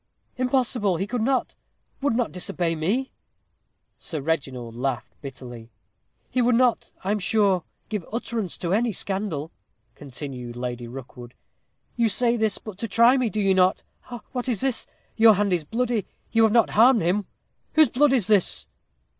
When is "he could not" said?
0.97-1.53